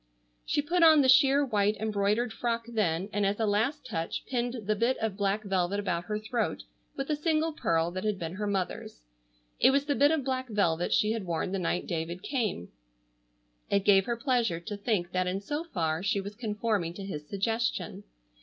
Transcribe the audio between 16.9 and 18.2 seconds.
to his suggestion.